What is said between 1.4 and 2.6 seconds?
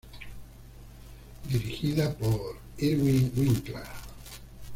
Dirigida por